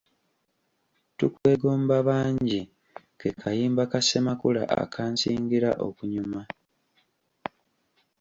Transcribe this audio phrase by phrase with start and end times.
[1.17, 2.61] Tukwegomba bangi
[3.19, 6.41] ke kayimba ka Ssemakula akansingira okunyuma.